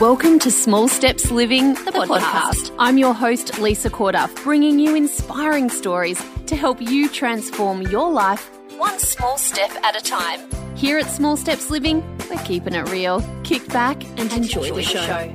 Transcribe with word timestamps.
Welcome 0.00 0.38
to 0.40 0.50
Small 0.52 0.86
Steps 0.86 1.32
Living, 1.32 1.74
the, 1.74 1.90
podcast. 1.90 2.72
I'm 2.78 2.98
your 2.98 3.12
host, 3.12 3.58
Lisa 3.58 3.90
Corduff, 3.90 4.44
bringing 4.44 4.78
you 4.78 4.94
inspiring 4.94 5.68
stories 5.68 6.24
to 6.46 6.54
help 6.54 6.80
you 6.80 7.08
transform 7.08 7.82
your 7.82 8.08
life 8.08 8.48
one 8.76 8.96
small 9.00 9.36
step 9.36 9.72
at 9.82 9.96
a 9.96 10.00
time. 10.00 10.48
Here 10.76 10.98
at 10.98 11.06
Small 11.06 11.36
Steps 11.36 11.68
Living, 11.68 12.04
we're 12.30 12.40
keeping 12.44 12.74
it 12.74 12.88
real. 12.90 13.24
Kick 13.42 13.66
back 13.72 14.04
and, 14.20 14.32
enjoy, 14.32 14.66
enjoy, 14.66 14.76
the 14.76 14.82
show. 14.84 15.04
show. 15.04 15.34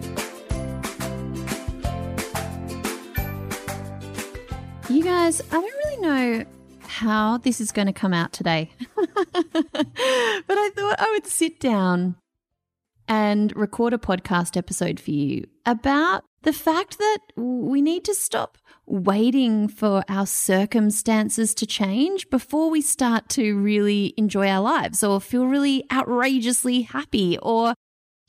You 4.87 5.03
guys, 5.03 5.41
I 5.41 5.55
don't 5.55 5.63
really 5.63 5.97
know 5.97 6.45
how 6.83 7.37
this 7.37 7.59
is 7.59 7.73
going 7.73 7.87
to 7.87 7.93
come 7.93 8.13
out 8.13 8.31
today, 8.31 8.71
but 8.95 9.11
I 9.17 10.71
thought 10.73 10.95
I 11.01 11.11
would 11.11 11.27
sit 11.27 11.59
down 11.59 12.15
and 13.07 13.55
record 13.55 13.93
a 13.93 13.97
podcast 13.97 14.55
episode 14.57 14.99
for 14.99 15.11
you 15.11 15.45
about 15.65 16.23
the 16.43 16.53
fact 16.53 16.97
that 16.97 17.19
we 17.35 17.81
need 17.81 18.03
to 18.03 18.13
stop 18.13 18.57
waiting 18.85 19.67
for 19.67 20.03
our 20.09 20.25
circumstances 20.25 21.53
to 21.55 21.65
change 21.65 22.29
before 22.29 22.69
we 22.69 22.81
start 22.81 23.29
to 23.29 23.57
really 23.57 24.13
enjoy 24.17 24.47
our 24.47 24.61
lives 24.61 25.03
or 25.03 25.21
feel 25.21 25.47
really 25.47 25.85
outrageously 25.91 26.81
happy 26.81 27.37
or 27.41 27.73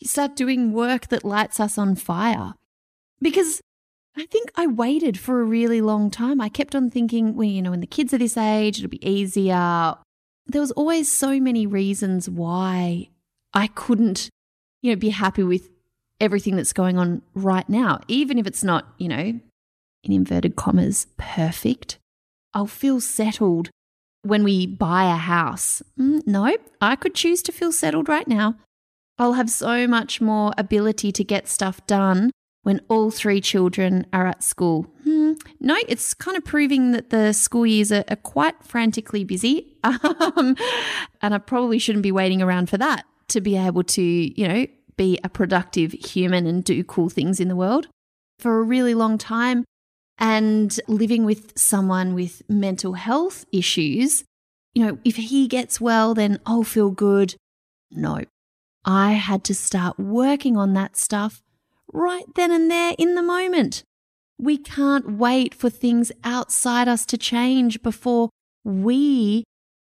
start 0.02 0.37
doing 0.37 0.73
work 0.73 1.09
that 1.09 1.25
lights 1.25 1.59
us 1.59 1.77
on 1.77 1.97
fire. 1.97 2.55
Because 3.20 3.61
I 4.16 4.27
think 4.27 4.52
I 4.56 4.69
waited 4.69 5.19
for 5.19 5.41
a 5.41 5.45
really 5.45 5.80
long 5.80 6.11
time. 6.11 6.41
I 6.41 6.48
kept 6.48 6.77
on 6.77 6.91
thinking, 6.91 7.34
well, 7.34 7.48
you 7.48 7.62
know, 7.62 7.70
when 7.70 7.80
the 7.80 7.86
kids 7.86 8.14
are 8.14 8.19
this 8.19 8.36
age, 8.36 8.78
it'll 8.78 8.91
be 8.91 9.09
easier. 9.09 9.95
There 10.47 10.61
was 10.61 10.70
always 10.72 11.11
so 11.11 11.41
many 11.41 11.66
reasons 11.66 12.28
why 12.28 13.09
I 13.52 13.66
couldn't 13.69 14.30
you 14.84 14.90
know, 14.90 14.96
be 14.96 15.08
happy 15.08 15.42
with 15.42 15.70
everything 16.20 16.56
that's 16.56 16.74
going 16.74 16.98
on 16.98 17.22
right 17.34 17.66
now, 17.70 18.00
even 18.06 18.38
if 18.38 18.46
it's 18.46 18.62
not, 18.62 18.86
you 18.98 19.08
know, 19.08 19.41
in 20.04 20.12
inverted 20.12 20.56
commas, 20.56 21.06
perfect. 21.16 21.98
I'll 22.52 22.66
feel 22.66 23.00
settled 23.00 23.70
when 24.22 24.44
we 24.44 24.66
buy 24.66 25.04
a 25.04 25.16
house. 25.16 25.82
Mm, 25.98 26.26
no, 26.26 26.54
I 26.82 26.96
could 26.96 27.14
choose 27.14 27.42
to 27.44 27.52
feel 27.52 27.72
settled 27.72 28.10
right 28.10 28.28
now. 28.28 28.56
I'll 29.18 29.32
have 29.32 29.48
so 29.48 29.86
much 29.86 30.20
more 30.20 30.52
ability 30.58 31.12
to 31.12 31.24
get 31.24 31.48
stuff 31.48 31.86
done 31.86 32.30
when 32.62 32.82
all 32.88 33.10
three 33.10 33.41
children 33.41 34.06
are 34.12 34.26
at 34.26 34.42
school. 34.42 34.82
Hmm, 35.04 35.32
no, 35.60 35.76
it's 35.88 36.12
kind 36.12 36.36
of 36.36 36.44
proving 36.44 36.92
that 36.92 37.08
the 37.08 37.32
school 37.32 37.64
years 37.64 37.91
are, 37.91 38.04
are 38.08 38.16
quite 38.16 38.62
frantically 38.62 39.24
busy. 39.24 39.78
Um, 39.84 40.56
and 41.20 41.34
I 41.34 41.38
probably 41.38 41.78
shouldn't 41.78 42.02
be 42.02 42.12
waiting 42.12 42.42
around 42.42 42.69
for 42.69 42.78
that 42.78 43.04
to 43.28 43.41
be 43.41 43.56
able 43.56 43.83
to, 43.84 44.03
you 44.03 44.48
know, 44.48 44.67
be 44.97 45.19
a 45.25 45.28
productive 45.28 45.92
human 45.92 46.47
and 46.47 46.62
do 46.64 46.84
cool 46.84 47.08
things 47.08 47.41
in 47.41 47.48
the 47.48 47.56
world 47.56 47.89
for 48.39 48.58
a 48.58 48.62
really 48.62 48.94
long 48.94 49.19
time. 49.19 49.64
And 50.19 50.78
living 50.86 51.25
with 51.25 51.58
someone 51.58 52.14
with 52.14 52.42
mental 52.48 52.92
health 52.92 53.44
issues, 53.53 54.22
you 54.72 54.86
know, 54.86 54.98
if 55.05 55.16
he 55.16 55.48
gets 55.48 55.81
well, 55.81 56.14
then 56.14 56.39
I'll 56.47 56.62
feel 56.62 56.91
good. 56.91 57.34
No, 57.91 58.20
I 58.84 59.12
had 59.12 59.42
to 59.44 59.55
start 59.55 59.98
working 59.98 60.56
on 60.56 60.75
that 60.75 60.97
stuff 60.97 61.42
right 61.92 62.25
then 62.34 62.53
and 62.53 62.70
there 62.70 62.94
in 62.98 63.14
the 63.14 63.22
moment. 63.22 63.83
We 64.38 64.59
can't 64.59 65.12
wait 65.12 65.55
for 65.55 65.70
things 65.70 66.12
outside 66.22 66.88
us 66.88 67.06
to 67.06 67.19
change 67.19 67.83
before 67.83 68.31
we 68.64 69.44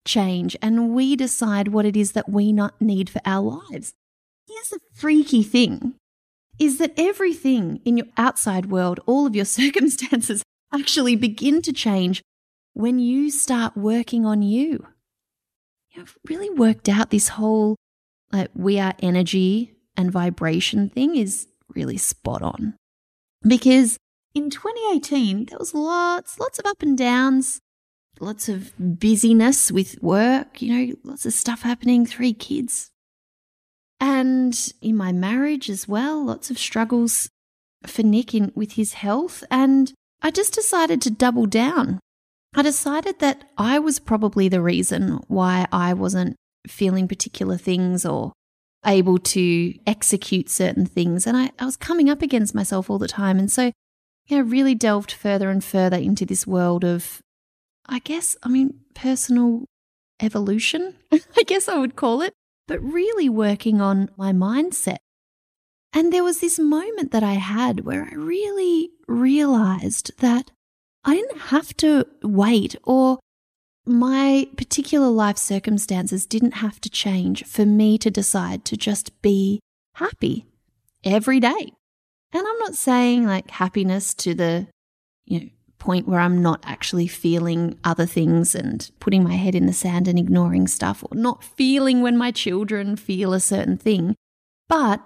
change 0.09 0.57
and 0.61 0.93
we 0.93 1.15
decide 1.15 1.69
what 1.69 1.85
it 1.85 1.95
is 1.95 2.13
that 2.13 2.29
we 2.29 2.51
not 2.51 2.81
need 2.81 3.09
for 3.09 3.21
our 3.25 3.59
lives. 3.69 3.93
Here's 4.47 4.69
the 4.69 4.79
freaky 4.93 5.43
thing 5.43 5.93
is 6.57 6.77
that 6.79 6.93
everything 6.97 7.79
in 7.85 7.97
your 7.97 8.07
outside 8.17 8.65
world, 8.65 8.99
all 9.05 9.25
of 9.25 9.35
your 9.35 9.45
circumstances 9.59 10.43
actually 10.73 11.15
begin 11.15 11.61
to 11.61 11.71
change 11.71 12.21
when 12.73 12.99
you 12.99 13.29
start 13.29 13.77
working 13.77 14.25
on 14.25 14.41
you. 14.41 14.85
You've 15.91 16.17
really 16.27 16.49
worked 16.49 16.89
out 16.89 17.09
this 17.09 17.29
whole 17.29 17.75
like 18.31 18.49
we 18.53 18.79
are 18.79 18.93
energy 18.99 19.75
and 19.97 20.11
vibration 20.11 20.89
thing 20.89 21.15
is 21.15 21.47
really 21.75 21.97
spot 21.97 22.41
on. 22.41 22.75
Because 23.41 23.97
in 24.33 24.49
2018, 24.49 25.45
there 25.45 25.57
was 25.57 25.73
lots, 25.73 26.39
lots 26.39 26.59
of 26.59 26.65
up 26.65 26.81
and 26.81 26.97
downs, 26.97 27.59
lots 28.19 28.49
of 28.49 28.71
busyness 28.77 29.71
with 29.71 30.01
work, 30.01 30.61
you 30.61 30.73
know, 30.73 30.95
lots 31.03 31.25
of 31.25 31.33
stuff 31.33 31.61
happening, 31.61 32.05
three 32.05 32.33
kids, 32.33 32.91
and 33.99 34.73
in 34.81 34.95
my 34.95 35.11
marriage 35.11 35.69
as 35.69 35.87
well, 35.87 36.23
lots 36.23 36.49
of 36.49 36.57
struggles 36.57 37.29
for 37.85 38.03
Nick 38.03 38.33
in, 38.33 38.51
with 38.55 38.73
his 38.73 38.93
health. 38.93 39.43
And 39.51 39.93
I 40.21 40.31
just 40.31 40.53
decided 40.53 41.01
to 41.01 41.11
double 41.11 41.45
down. 41.45 41.99
I 42.55 42.61
decided 42.61 43.19
that 43.19 43.43
I 43.57 43.79
was 43.79 43.99
probably 43.99 44.49
the 44.49 44.61
reason 44.61 45.19
why 45.27 45.67
I 45.71 45.93
wasn't 45.93 46.35
feeling 46.67 47.07
particular 47.07 47.57
things 47.57 48.05
or 48.05 48.33
able 48.85 49.17
to 49.17 49.73
execute 49.85 50.49
certain 50.49 50.85
things. 50.85 51.27
And 51.27 51.35
I, 51.35 51.51
I 51.59 51.65
was 51.65 51.75
coming 51.75 52.09
up 52.09 52.21
against 52.21 52.55
myself 52.55 52.89
all 52.89 52.97
the 52.97 53.07
time. 53.07 53.37
And 53.37 53.51
so, 53.51 53.71
you 54.27 54.37
know, 54.37 54.43
really 54.43 54.75
delved 54.75 55.11
further 55.11 55.49
and 55.49 55.63
further 55.63 55.97
into 55.97 56.25
this 56.25 56.47
world 56.47 56.83
of, 56.85 57.19
I 57.89 57.99
guess, 57.99 58.37
I 58.43 58.49
mean, 58.49 58.79
personal 58.93 59.65
evolution, 60.21 60.95
I 61.11 61.43
guess 61.45 61.67
I 61.67 61.77
would 61.77 61.95
call 61.95 62.21
it 62.21 62.33
but 62.69 62.79
really 62.83 63.27
working 63.27 63.81
on 63.81 64.11
my 64.15 64.31
mindset. 64.31 64.97
And 65.91 66.13
there 66.13 66.23
was 66.23 66.39
this 66.39 66.59
moment 66.59 67.11
that 67.11 67.23
I 67.23 67.33
had 67.33 67.79
where 67.79 68.07
I 68.09 68.13
really 68.13 68.91
realized 69.07 70.11
that 70.19 70.51
I 71.03 71.15
didn't 71.15 71.41
have 71.49 71.75
to 71.77 72.05
wait 72.21 72.75
or 72.83 73.17
my 73.87 74.47
particular 74.55 75.07
life 75.07 75.39
circumstances 75.39 76.27
didn't 76.27 76.61
have 76.65 76.79
to 76.81 76.91
change 76.91 77.43
for 77.45 77.65
me 77.65 77.97
to 77.97 78.11
decide 78.11 78.65
to 78.65 78.77
just 78.77 79.19
be 79.23 79.59
happy 79.95 80.45
every 81.03 81.39
day. 81.39 81.73
And 82.31 82.47
I'm 82.47 82.59
not 82.59 82.75
saying 82.75 83.25
like 83.25 83.49
happiness 83.49 84.13
to 84.15 84.35
the, 84.35 84.67
you 85.25 85.39
know, 85.39 85.49
point 85.79 86.07
where 86.07 86.19
I'm 86.19 86.41
not 86.41 86.63
actually 86.65 87.07
feeling 87.07 87.79
other 87.83 88.05
things 88.05 88.53
and 88.53 88.89
putting 88.99 89.23
my 89.23 89.35
head 89.35 89.55
in 89.55 89.65
the 89.65 89.73
sand 89.73 90.07
and 90.07 90.19
ignoring 90.19 90.67
stuff 90.67 91.03
or 91.03 91.15
not 91.15 91.43
feeling 91.43 92.01
when 92.01 92.17
my 92.17 92.31
children 92.31 92.95
feel 92.95 93.33
a 93.33 93.39
certain 93.39 93.77
thing. 93.77 94.15
But, 94.67 95.01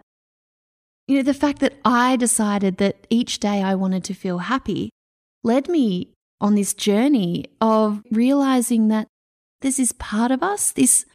you 1.08 1.18
know, 1.18 1.24
the 1.24 1.34
fact 1.34 1.60
that 1.60 1.76
I 1.86 2.16
decided 2.16 2.78
that 2.78 3.08
each 3.10 3.40
day 3.40 3.62
I 3.62 3.76
wanted 3.76 4.04
to 4.06 4.14
feel 4.14 4.40
happy 4.40 4.90
led 5.44 5.70
me 5.70 6.10
on 6.42 6.56
this 6.56 6.74
journey 6.74 7.46
of 7.62 8.02
realizing 8.12 8.90
that 8.90 9.08
this 9.62 9.94
part 9.94 10.32
of 10.32 10.44
us, 10.44 10.72
this 10.72 11.06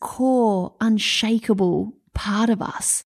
core, 0.00 0.74
unshakable 0.80 1.94
part 2.12 2.50
of 2.50 2.60
us 2.60 3.04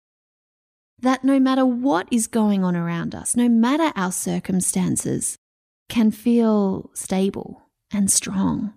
that 0.99 1.23
no 1.23 1.39
matter 1.39 1.65
what 1.65 2.07
is 2.11 2.27
going 2.27 2.63
on 2.63 2.75
around 2.75 3.13
us, 3.13 3.35
no 3.35 3.49
matter 3.49 3.91
our 3.95 4.11
circumstances, 4.11 5.37
can 5.89 6.11
feel 6.11 6.89
stable 6.93 7.63
and 7.91 8.09
strong 8.11 8.73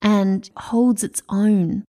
and 0.00 0.50
holds 0.56 1.02
its 1.02 1.22
own 1.28 1.84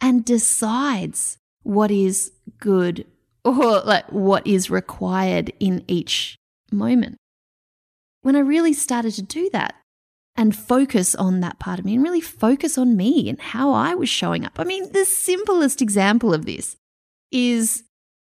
and 0.00 0.24
decides 0.24 1.38
what 1.62 1.90
is 1.90 2.32
good 2.58 3.06
or 3.44 3.80
like 3.80 4.10
what 4.10 4.46
is 4.46 4.70
required 4.70 5.52
in 5.60 5.84
each 5.88 6.36
moment. 6.72 7.16
When 8.22 8.36
I 8.36 8.40
really 8.40 8.72
started 8.72 9.12
to 9.14 9.22
do 9.22 9.50
that 9.52 9.74
and 10.36 10.54
focus 10.54 11.14
on 11.14 11.40
that 11.40 11.58
part 11.58 11.78
of 11.78 11.84
me 11.84 11.94
and 11.94 12.02
really 12.02 12.20
focus 12.20 12.76
on 12.76 12.96
me 12.96 13.28
and 13.28 13.40
how 13.40 13.72
I 13.72 13.94
was 13.94 14.08
showing 14.08 14.44
up. 14.44 14.58
I 14.58 14.64
mean, 14.64 14.92
the 14.92 15.04
simplest 15.04 15.80
example 15.80 16.34
of 16.34 16.44
this 16.44 16.76
is 17.32 17.84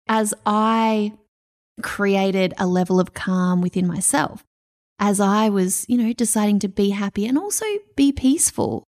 as 0.07 0.33
I 0.45 1.13
created 1.81 2.53
a 2.57 2.67
level 2.67 2.99
of 2.99 3.13
calm 3.13 3.61
within 3.61 3.87
myself 3.87 4.43
as 5.03 5.19
I 5.19 5.49
was, 5.49 5.85
you 5.89 5.97
know, 5.97 6.13
deciding 6.13 6.59
to 6.59 6.69
be 6.69 6.91
happy 6.91 7.25
and 7.25 7.37
also 7.37 7.65
be 7.97 8.13
peaceful 8.13 8.85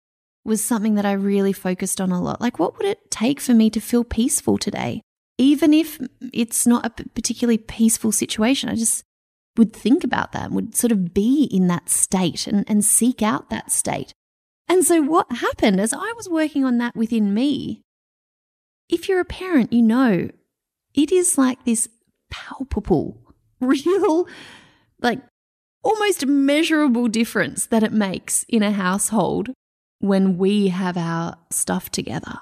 was 0.44 0.62
something 0.62 0.96
that 0.96 1.06
I 1.06 1.13
really 1.13 1.54
focused 1.54 2.02
on 2.02 2.12
a 2.12 2.22
lot. 2.22 2.42
Like, 2.42 2.60
what 2.60 2.78
would 2.78 2.86
it 2.86 3.10
take 3.10 3.40
for 3.40 3.54
me 3.54 3.69
to 3.69 3.80
feel 3.80 4.04
peaceful 4.04 4.58
today? 4.58 5.02
Even 5.38 5.74
if 5.74 6.02
it's 6.34 6.68
not 6.68 6.86
a 6.86 6.90
particularly 6.90 7.58
peaceful 7.58 8.12
situation, 8.12 8.68
I 8.68 8.75
just 8.75 9.06
would 9.56 9.72
think 9.72 10.04
about 10.04 10.34
that, 10.34 10.52
would 10.52 10.75
sort 10.75 10.92
of 10.92 11.13
be 11.13 11.46
in 11.46 11.68
that 11.68 11.88
state 11.88 12.46
and, 12.46 12.66
and 12.68 12.84
seek 12.84 13.22
out 13.22 13.50
that 13.50 13.72
state. 13.72 14.12
And 14.68 14.84
so, 14.84 15.02
what 15.02 15.31
happened 15.31 15.80
as 15.80 15.94
I 15.94 16.14
was 16.18 16.28
working 16.28 16.66
on 16.66 16.78
that 16.80 16.94
within 16.94 17.34
me, 17.34 17.84
if 18.90 19.07
you're 19.07 19.22
a 19.22 19.25
parent, 19.25 19.72
you 19.72 19.81
know 19.81 20.28
it 20.94 21.10
is 21.14 21.38
like 21.38 21.64
this 21.64 21.88
palpable, 22.30 23.18
real, 23.62 24.28
like 25.02 25.22
almost 25.83 26.25
measurable 26.25 27.07
difference 27.07 27.66
that 27.68 27.83
it 27.83 27.92
makes 27.92 28.44
in 28.48 28.63
a 28.63 28.72
household 28.72 29.50
when 30.00 30.38
we 30.38 30.69
have 30.69 30.98
our 30.98 31.38
stuff 31.50 31.89
together, 31.89 32.39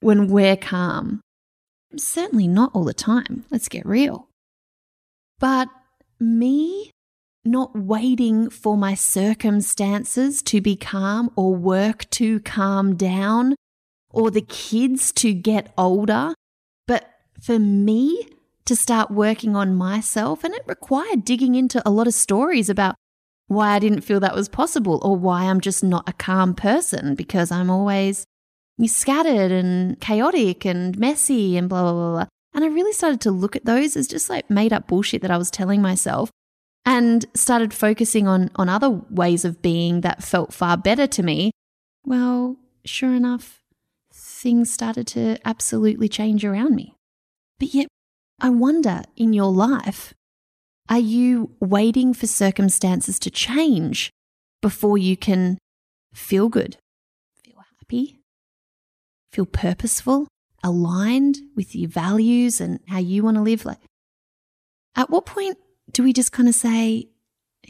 when 0.00 0.28
we're 0.28 0.56
calm. 0.56 1.20
Certainly 1.96 2.48
not 2.48 2.70
all 2.74 2.84
the 2.84 2.94
time, 2.94 3.44
let's 3.50 3.68
get 3.68 3.86
real. 3.86 4.28
But 5.38 5.68
me 6.18 6.90
not 7.44 7.76
waiting 7.76 8.50
for 8.50 8.76
my 8.76 8.94
circumstances 8.94 10.42
to 10.42 10.60
be 10.60 10.76
calm 10.76 11.30
or 11.36 11.54
work 11.54 12.08
to 12.10 12.40
calm 12.40 12.96
down 12.96 13.54
or 14.10 14.30
the 14.30 14.42
kids 14.42 15.12
to 15.12 15.32
get 15.32 15.72
older, 15.78 16.34
but 16.86 17.08
for 17.40 17.58
me 17.58 18.26
to 18.70 18.76
start 18.76 19.10
working 19.10 19.56
on 19.56 19.74
myself. 19.74 20.44
And 20.44 20.54
it 20.54 20.62
required 20.64 21.24
digging 21.24 21.56
into 21.56 21.82
a 21.84 21.90
lot 21.90 22.06
of 22.06 22.14
stories 22.14 22.70
about 22.70 22.94
why 23.48 23.70
I 23.70 23.80
didn't 23.80 24.02
feel 24.02 24.20
that 24.20 24.36
was 24.36 24.48
possible 24.48 25.00
or 25.02 25.16
why 25.16 25.42
I'm 25.42 25.60
just 25.60 25.82
not 25.82 26.08
a 26.08 26.12
calm 26.12 26.54
person 26.54 27.16
because 27.16 27.50
I'm 27.50 27.68
always 27.68 28.24
scattered 28.86 29.50
and 29.50 30.00
chaotic 30.00 30.64
and 30.64 30.96
messy 30.96 31.56
and 31.56 31.68
blah, 31.68 31.82
blah, 31.82 31.92
blah, 31.92 32.12
blah. 32.12 32.26
And 32.54 32.64
I 32.64 32.68
really 32.68 32.92
started 32.92 33.20
to 33.22 33.32
look 33.32 33.56
at 33.56 33.64
those 33.64 33.96
as 33.96 34.06
just 34.06 34.30
like 34.30 34.48
made 34.48 34.72
up 34.72 34.86
bullshit 34.86 35.20
that 35.22 35.32
I 35.32 35.36
was 35.36 35.50
telling 35.50 35.82
myself 35.82 36.30
and 36.86 37.26
started 37.34 37.74
focusing 37.74 38.28
on, 38.28 38.52
on 38.54 38.68
other 38.68 38.88
ways 39.10 39.44
of 39.44 39.60
being 39.60 40.02
that 40.02 40.22
felt 40.22 40.54
far 40.54 40.76
better 40.76 41.08
to 41.08 41.24
me. 41.24 41.50
Well, 42.04 42.56
sure 42.84 43.14
enough, 43.14 43.64
things 44.14 44.72
started 44.72 45.08
to 45.08 45.38
absolutely 45.44 46.08
change 46.08 46.44
around 46.44 46.76
me. 46.76 46.94
But 47.58 47.74
yet, 47.74 47.88
I 48.40 48.48
wonder 48.48 49.02
in 49.16 49.32
your 49.32 49.52
life, 49.52 50.14
are 50.88 50.98
you 50.98 51.54
waiting 51.60 52.14
for 52.14 52.26
circumstances 52.26 53.18
to 53.20 53.30
change 53.30 54.10
before 54.62 54.96
you 54.96 55.16
can 55.16 55.58
feel 56.14 56.48
good, 56.48 56.78
feel 57.44 57.62
happy, 57.78 58.18
feel 59.32 59.46
purposeful, 59.46 60.26
aligned 60.64 61.38
with 61.54 61.76
your 61.76 61.90
values 61.90 62.60
and 62.60 62.80
how 62.88 62.98
you 62.98 63.22
want 63.22 63.36
to 63.36 63.42
live? 63.42 63.64
Like, 63.64 63.80
at 64.96 65.10
what 65.10 65.26
point 65.26 65.58
do 65.92 66.02
we 66.02 66.12
just 66.12 66.32
kind 66.32 66.48
of 66.48 66.54
say, 66.54 67.08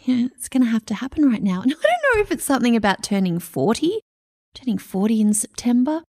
yeah, 0.04 0.26
it's 0.36 0.48
going 0.48 0.62
to 0.62 0.70
have 0.70 0.86
to 0.86 0.94
happen 0.94 1.28
right 1.28 1.42
now? 1.42 1.62
And 1.62 1.72
I 1.72 1.74
don't 1.74 2.16
know 2.16 2.22
if 2.22 2.30
it's 2.30 2.44
something 2.44 2.76
about 2.76 3.02
turning 3.02 3.38
40, 3.40 4.00
turning 4.54 4.78
40 4.78 5.20
in 5.20 5.34
September. 5.34 6.02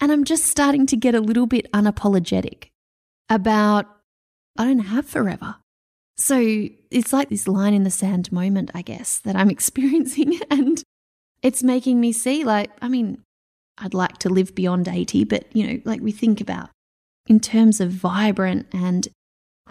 And 0.00 0.12
I'm 0.12 0.24
just 0.24 0.44
starting 0.44 0.86
to 0.86 0.96
get 0.96 1.14
a 1.14 1.20
little 1.20 1.46
bit 1.46 1.70
unapologetic 1.72 2.68
about 3.28 3.86
I 4.56 4.64
don't 4.64 4.80
have 4.80 5.06
forever. 5.06 5.56
So 6.16 6.38
it's 6.90 7.12
like 7.12 7.30
this 7.30 7.48
line 7.48 7.74
in 7.74 7.84
the 7.84 7.90
sand 7.90 8.30
moment, 8.30 8.70
I 8.74 8.82
guess, 8.82 9.18
that 9.20 9.36
I'm 9.36 9.50
experiencing. 9.56 10.40
And 10.50 10.82
it's 11.42 11.62
making 11.62 12.00
me 12.00 12.12
see, 12.12 12.44
like, 12.44 12.70
I 12.80 12.88
mean, 12.88 13.22
I'd 13.78 13.94
like 13.94 14.18
to 14.18 14.28
live 14.28 14.54
beyond 14.54 14.88
80, 14.88 15.24
but, 15.24 15.44
you 15.54 15.66
know, 15.66 15.80
like 15.84 16.00
we 16.00 16.12
think 16.12 16.40
about 16.40 16.70
in 17.26 17.40
terms 17.40 17.80
of 17.80 17.90
vibrant 17.90 18.66
and 18.72 19.08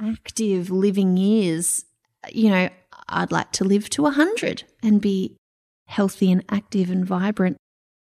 active 0.02 0.70
living 0.70 1.18
years, 1.18 1.86
you 2.30 2.50
know, 2.50 2.70
I'd 3.08 3.32
like 3.32 3.52
to 3.54 3.64
live 3.64 3.90
to 3.92 4.04
100 4.04 4.64
and 4.82 5.02
be 5.02 5.36
healthy 5.88 6.32
and 6.32 6.44
active 6.50 6.90
and 6.90 7.06
vibrant. 7.06 7.58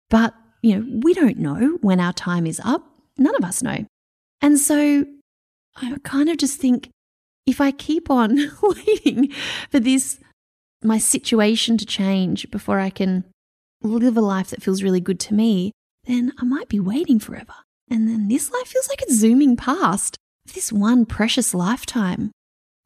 But, 0.09 0.33
you 0.61 0.75
know, 0.75 0.99
we 1.03 1.13
don't 1.13 1.37
know 1.37 1.77
when 1.81 1.99
our 1.99 2.13
time 2.13 2.47
is 2.47 2.61
up. 2.63 2.83
None 3.17 3.35
of 3.35 3.43
us 3.43 3.61
know. 3.61 3.85
And 4.41 4.57
so 4.57 5.05
I 5.75 5.95
kind 6.03 6.29
of 6.29 6.37
just 6.37 6.59
think 6.59 6.89
if 7.45 7.61
I 7.61 7.71
keep 7.71 8.09
on 8.09 8.37
waiting 8.61 9.31
for 9.69 9.79
this, 9.79 10.19
my 10.83 10.97
situation 10.97 11.77
to 11.77 11.85
change 11.85 12.49
before 12.51 12.79
I 12.79 12.89
can 12.89 13.25
live 13.81 14.17
a 14.17 14.21
life 14.21 14.49
that 14.49 14.61
feels 14.61 14.83
really 14.83 15.01
good 15.01 15.19
to 15.21 15.33
me, 15.33 15.71
then 16.05 16.33
I 16.39 16.45
might 16.45 16.69
be 16.69 16.79
waiting 16.79 17.19
forever. 17.19 17.53
And 17.89 18.07
then 18.07 18.27
this 18.27 18.51
life 18.51 18.67
feels 18.67 18.87
like 18.89 19.01
it's 19.01 19.15
zooming 19.15 19.57
past 19.57 20.17
this 20.53 20.71
one 20.71 21.05
precious 21.05 21.53
lifetime. 21.53 22.31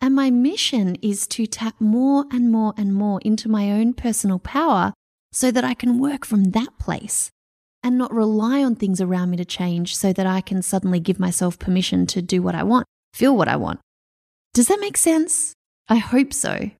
And 0.02 0.14
my 0.14 0.30
mission 0.30 0.96
is 1.02 1.26
to 1.28 1.48
tap 1.48 1.76
more 1.80 2.26
and 2.32 2.52
more 2.52 2.74
and 2.78 2.94
more 2.94 3.20
into 3.24 3.50
my 3.50 3.72
own 3.72 3.94
personal 3.94 4.40
power 4.40 4.94
so 5.32 5.52
that 5.52 5.64
I 5.64 5.74
can 5.74 6.00
work 6.00 6.26
from 6.26 6.52
that 6.52 6.78
place 6.80 7.30
and 7.86 8.00
not 8.00 8.12
rely 8.12 8.64
on 8.64 8.76
things 8.76 9.00
around 9.00 9.30
me 9.30 9.38
to 9.38 9.46
change 9.46 9.96
so 9.96 10.12
that 10.12 10.26
I 10.26 10.42
can 10.42 10.64
suddenly 10.64 11.00
give 11.00 11.20
myself 11.20 11.60
permission 11.60 12.08
to 12.08 12.22
do 12.22 12.42
what 12.42 12.56
I 12.56 12.64
want, 12.64 12.88
feel 13.14 13.38
what 13.38 13.48
I 13.48 13.58
want. 13.58 13.80
Does 14.56 14.68
that 14.70 14.80
make 14.80 14.98
sense? 14.98 15.54
I 15.88 15.98
hope 15.98 16.34
so. 16.34 16.72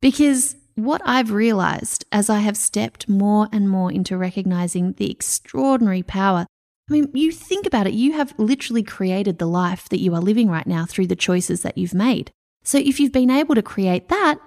Because 0.00 0.56
what 0.74 1.02
I've 1.04 1.30
realized 1.30 2.04
as 2.10 2.28
I 2.28 2.40
have 2.40 2.56
stepped 2.56 3.08
more 3.08 3.48
and 3.52 3.70
more 3.70 3.92
into 3.92 4.18
recognizing 4.18 4.94
the 4.94 5.08
extraordinary 5.08 6.02
power 6.02 6.46
I 6.90 6.92
mean, 6.94 7.10
you 7.14 7.30
think 7.30 7.64
about 7.64 7.86
it, 7.86 7.94
you 7.94 8.14
have 8.14 8.34
literally 8.38 8.82
created 8.82 9.38
the 9.38 9.46
life 9.46 9.88
that 9.90 10.00
you 10.00 10.12
are 10.14 10.20
living 10.20 10.48
right 10.48 10.66
now 10.66 10.84
through 10.84 11.06
the 11.06 11.16
choices 11.16 11.62
that 11.62 11.78
you've 11.78 11.94
made. 11.94 12.32
So 12.64 12.76
if 12.76 12.98
you've 12.98 13.12
been 13.12 13.30
able 13.30 13.54
to 13.54 13.62
create 13.62 14.08
that, 14.08 14.40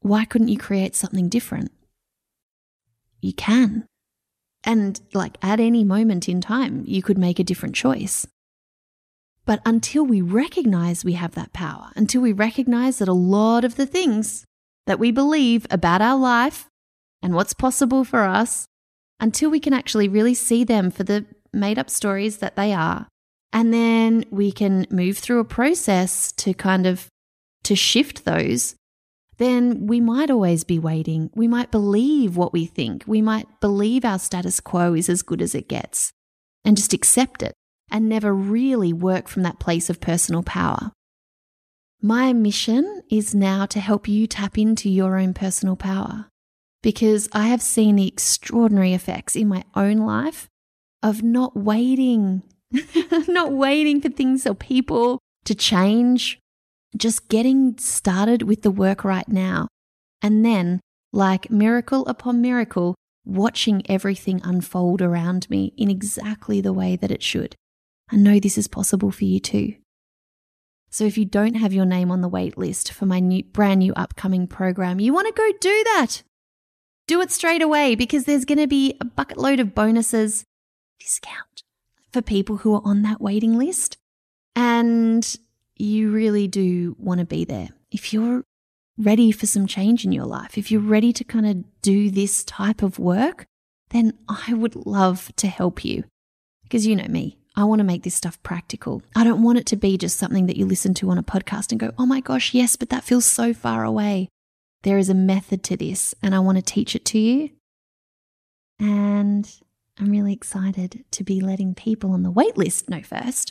why 0.00 0.24
couldn't 0.24 0.48
you 0.48 0.56
create 0.56 0.96
something 0.96 1.28
different? 1.28 1.70
You 3.20 3.34
can. 3.34 3.86
And 4.68 5.00
like 5.14 5.38
at 5.40 5.60
any 5.60 5.82
moment 5.82 6.28
in 6.28 6.42
time, 6.42 6.84
you 6.86 7.02
could 7.02 7.16
make 7.16 7.38
a 7.38 7.44
different 7.44 7.74
choice. 7.74 8.26
But 9.46 9.62
until 9.64 10.04
we 10.04 10.20
recognize 10.20 11.06
we 11.06 11.14
have 11.14 11.34
that 11.36 11.54
power, 11.54 11.90
until 11.96 12.20
we 12.20 12.32
recognize 12.32 12.98
that 12.98 13.08
a 13.08 13.14
lot 13.14 13.64
of 13.64 13.76
the 13.76 13.86
things 13.86 14.44
that 14.86 14.98
we 14.98 15.10
believe 15.10 15.66
about 15.70 16.02
our 16.02 16.18
life 16.18 16.68
and 17.22 17.34
what's 17.34 17.54
possible 17.54 18.04
for 18.04 18.24
us 18.24 18.66
until 19.18 19.48
we 19.48 19.58
can 19.58 19.72
actually 19.72 20.06
really 20.06 20.34
see 20.34 20.64
them 20.64 20.90
for 20.90 21.02
the 21.02 21.24
made 21.50 21.78
up 21.78 21.88
stories 21.88 22.36
that 22.36 22.56
they 22.56 22.74
are. 22.74 23.08
And 23.54 23.72
then 23.72 24.26
we 24.30 24.52
can 24.52 24.86
move 24.90 25.16
through 25.16 25.40
a 25.40 25.46
process 25.46 26.30
to 26.32 26.52
kind 26.52 26.86
of 26.86 27.08
to 27.64 27.74
shift 27.74 28.26
those 28.26 28.74
then 29.38 29.86
we 29.86 30.00
might 30.00 30.30
always 30.30 30.64
be 30.64 30.78
waiting. 30.78 31.30
We 31.34 31.48
might 31.48 31.70
believe 31.70 32.36
what 32.36 32.52
we 32.52 32.66
think. 32.66 33.04
We 33.06 33.22
might 33.22 33.46
believe 33.60 34.04
our 34.04 34.18
status 34.18 34.60
quo 34.60 34.94
is 34.94 35.08
as 35.08 35.22
good 35.22 35.40
as 35.40 35.54
it 35.54 35.68
gets 35.68 36.12
and 36.64 36.76
just 36.76 36.92
accept 36.92 37.42
it 37.42 37.54
and 37.90 38.08
never 38.08 38.34
really 38.34 38.92
work 38.92 39.28
from 39.28 39.44
that 39.44 39.60
place 39.60 39.88
of 39.88 40.00
personal 40.00 40.42
power. 40.42 40.92
My 42.02 42.32
mission 42.32 43.02
is 43.10 43.34
now 43.34 43.66
to 43.66 43.80
help 43.80 44.06
you 44.06 44.26
tap 44.26 44.58
into 44.58 44.88
your 44.88 45.18
own 45.18 45.34
personal 45.34 45.76
power 45.76 46.28
because 46.82 47.28
I 47.32 47.48
have 47.48 47.62
seen 47.62 47.96
the 47.96 48.06
extraordinary 48.06 48.92
effects 48.92 49.34
in 49.34 49.48
my 49.48 49.64
own 49.74 49.98
life 49.98 50.48
of 51.02 51.22
not 51.22 51.56
waiting, 51.56 52.42
not 53.28 53.52
waiting 53.52 54.00
for 54.00 54.08
things 54.10 54.46
or 54.46 54.54
people 54.54 55.18
to 55.44 55.54
change, 55.54 56.38
just 56.98 57.28
getting 57.28 57.76
started 57.78 58.42
with 58.42 58.62
the 58.62 58.70
work 58.70 59.04
right 59.04 59.28
now. 59.28 59.68
And 60.20 60.44
then, 60.44 60.80
like 61.12 61.50
miracle 61.50 62.06
upon 62.06 62.40
miracle, 62.40 62.94
watching 63.24 63.82
everything 63.88 64.40
unfold 64.44 65.00
around 65.00 65.48
me 65.48 65.72
in 65.76 65.90
exactly 65.90 66.60
the 66.60 66.72
way 66.72 66.96
that 66.96 67.10
it 67.10 67.22
should. 67.22 67.54
I 68.10 68.16
know 68.16 68.38
this 68.38 68.58
is 68.58 68.68
possible 68.68 69.10
for 69.10 69.24
you 69.24 69.38
too. 69.38 69.74
So 70.90 71.04
if 71.04 71.18
you 71.18 71.26
don't 71.26 71.54
have 71.54 71.72
your 71.72 71.84
name 71.84 72.10
on 72.10 72.22
the 72.22 72.28
wait 72.28 72.56
list 72.56 72.92
for 72.92 73.04
my 73.04 73.20
new 73.20 73.44
brand 73.44 73.80
new 73.80 73.92
upcoming 73.94 74.46
program, 74.46 74.98
you 74.98 75.12
want 75.12 75.26
to 75.26 75.40
go 75.40 75.52
do 75.60 75.84
that 75.84 76.22
do 77.08 77.20
it 77.22 77.32
straight 77.32 77.62
away 77.62 77.96
because 77.96 78.24
there's 78.24 78.44
going 78.44 78.58
to 78.58 78.68
be 78.68 78.94
a 79.00 79.04
bucket 79.04 79.38
load 79.38 79.58
of 79.58 79.74
bonuses, 79.74 80.44
discount 81.00 81.64
for 82.12 82.22
people 82.22 82.58
who 82.58 82.74
are 82.74 82.82
on 82.84 83.02
that 83.02 83.20
waiting 83.20 83.58
list. 83.58 83.96
And 84.54 85.36
you 85.78 86.10
really 86.10 86.48
do 86.48 86.96
want 86.98 87.20
to 87.20 87.26
be 87.26 87.44
there. 87.44 87.68
If 87.90 88.12
you're 88.12 88.44
ready 88.98 89.30
for 89.30 89.46
some 89.46 89.66
change 89.66 90.04
in 90.04 90.12
your 90.12 90.26
life, 90.26 90.58
if 90.58 90.70
you're 90.70 90.80
ready 90.80 91.12
to 91.12 91.24
kind 91.24 91.46
of 91.46 91.64
do 91.82 92.10
this 92.10 92.44
type 92.44 92.82
of 92.82 92.98
work, 92.98 93.46
then 93.90 94.12
I 94.28 94.54
would 94.54 94.74
love 94.74 95.32
to 95.36 95.46
help 95.46 95.84
you. 95.84 96.04
Because 96.64 96.86
you 96.86 96.96
know 96.96 97.06
me, 97.08 97.38
I 97.56 97.64
want 97.64 97.78
to 97.78 97.84
make 97.84 98.02
this 98.02 98.14
stuff 98.14 98.42
practical. 98.42 99.02
I 99.16 99.24
don't 99.24 99.42
want 99.42 99.58
it 99.58 99.66
to 99.66 99.76
be 99.76 99.96
just 99.96 100.18
something 100.18 100.46
that 100.46 100.56
you 100.56 100.66
listen 100.66 100.94
to 100.94 101.10
on 101.10 101.18
a 101.18 101.22
podcast 101.22 101.70
and 101.70 101.80
go, 101.80 101.92
oh 101.98 102.06
my 102.06 102.20
gosh, 102.20 102.52
yes, 102.54 102.76
but 102.76 102.90
that 102.90 103.04
feels 103.04 103.24
so 103.24 103.54
far 103.54 103.84
away. 103.84 104.28
There 104.82 104.98
is 104.98 105.08
a 105.08 105.14
method 105.14 105.62
to 105.64 105.76
this, 105.76 106.14
and 106.22 106.34
I 106.34 106.38
want 106.40 106.58
to 106.58 106.62
teach 106.62 106.94
it 106.94 107.04
to 107.06 107.18
you. 107.18 107.50
And 108.78 109.50
I'm 109.98 110.10
really 110.10 110.32
excited 110.32 111.04
to 111.10 111.24
be 111.24 111.40
letting 111.40 111.74
people 111.74 112.12
on 112.12 112.22
the 112.22 112.32
waitlist 112.32 112.88
know 112.88 113.02
first. 113.02 113.50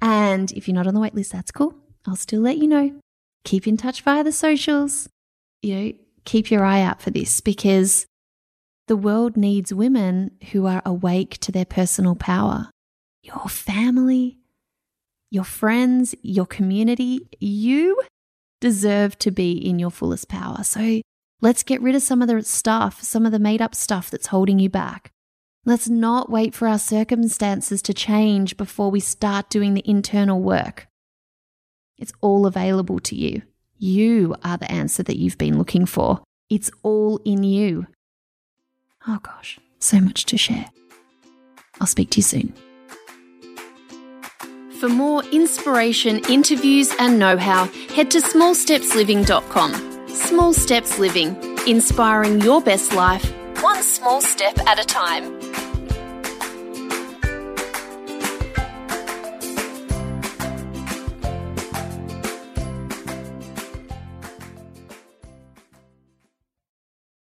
And 0.00 0.52
if 0.52 0.68
you're 0.68 0.74
not 0.74 0.86
on 0.86 0.94
the 0.94 1.00
waitlist, 1.00 1.30
that's 1.30 1.50
cool. 1.50 1.74
I'll 2.06 2.16
still 2.16 2.40
let 2.40 2.58
you 2.58 2.66
know. 2.66 2.98
Keep 3.44 3.66
in 3.66 3.76
touch 3.76 4.02
via 4.02 4.24
the 4.24 4.32
socials. 4.32 5.08
You 5.62 5.76
know, 5.76 5.92
keep 6.24 6.50
your 6.50 6.64
eye 6.64 6.82
out 6.82 7.02
for 7.02 7.10
this 7.10 7.40
because 7.40 8.06
the 8.86 8.96
world 8.96 9.36
needs 9.36 9.72
women 9.72 10.32
who 10.52 10.66
are 10.66 10.82
awake 10.84 11.38
to 11.38 11.52
their 11.52 11.64
personal 11.64 12.14
power. 12.14 12.70
Your 13.22 13.48
family, 13.48 14.38
your 15.30 15.44
friends, 15.44 16.14
your 16.22 16.46
community, 16.46 17.28
you 17.40 18.00
deserve 18.60 19.18
to 19.18 19.30
be 19.30 19.52
in 19.52 19.78
your 19.78 19.90
fullest 19.90 20.28
power. 20.28 20.62
So 20.64 21.02
let's 21.40 21.62
get 21.62 21.82
rid 21.82 21.94
of 21.94 22.02
some 22.02 22.22
of 22.22 22.28
the 22.28 22.42
stuff, 22.42 23.02
some 23.02 23.26
of 23.26 23.32
the 23.32 23.38
made 23.38 23.60
up 23.60 23.74
stuff 23.74 24.10
that's 24.10 24.28
holding 24.28 24.58
you 24.58 24.70
back. 24.70 25.10
Let's 25.68 25.90
not 25.90 26.30
wait 26.30 26.54
for 26.54 26.66
our 26.66 26.78
circumstances 26.78 27.82
to 27.82 27.92
change 27.92 28.56
before 28.56 28.90
we 28.90 29.00
start 29.00 29.50
doing 29.50 29.74
the 29.74 29.82
internal 29.84 30.40
work. 30.40 30.88
It's 31.98 32.14
all 32.22 32.46
available 32.46 32.98
to 33.00 33.14
you. 33.14 33.42
You 33.76 34.34
are 34.42 34.56
the 34.56 34.72
answer 34.72 35.02
that 35.02 35.18
you've 35.18 35.36
been 35.36 35.58
looking 35.58 35.84
for. 35.84 36.20
It's 36.48 36.70
all 36.82 37.20
in 37.22 37.44
you. 37.44 37.86
Oh 39.06 39.18
gosh, 39.22 39.58
so 39.78 40.00
much 40.00 40.24
to 40.24 40.38
share. 40.38 40.70
I'll 41.82 41.86
speak 41.86 42.08
to 42.12 42.20
you 42.20 42.22
soon. 42.22 42.54
For 44.80 44.88
more 44.88 45.22
inspiration, 45.24 46.20
interviews, 46.30 46.94
and 46.98 47.18
know 47.18 47.36
how, 47.36 47.66
head 47.94 48.10
to 48.12 48.20
smallstepsliving.com. 48.20 50.08
Small 50.08 50.54
Steps 50.54 50.98
Living, 50.98 51.36
inspiring 51.66 52.40
your 52.40 52.62
best 52.62 52.94
life, 52.94 53.30
one 53.62 53.82
small 53.82 54.22
step 54.22 54.58
at 54.60 54.80
a 54.80 54.84
time. 54.84 55.37